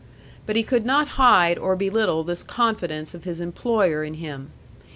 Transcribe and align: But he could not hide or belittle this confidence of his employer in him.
But 0.47 0.55
he 0.55 0.63
could 0.63 0.83
not 0.83 1.09
hide 1.19 1.59
or 1.59 1.75
belittle 1.75 2.23
this 2.23 2.41
confidence 2.41 3.13
of 3.13 3.23
his 3.23 3.39
employer 3.39 4.03
in 4.03 4.15
him. 4.15 4.49